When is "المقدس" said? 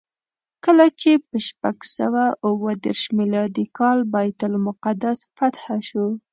4.49-5.19